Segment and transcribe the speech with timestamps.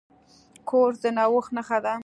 [0.69, 1.93] کورس د نوښت نښه ده.